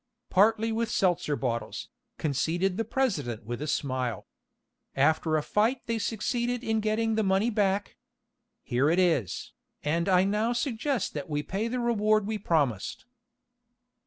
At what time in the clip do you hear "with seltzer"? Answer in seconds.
0.71-1.35